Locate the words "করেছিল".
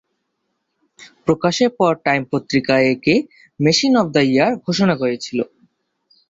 5.01-5.39